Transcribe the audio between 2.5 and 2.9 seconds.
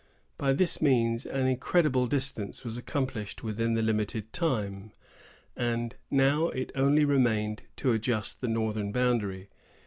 was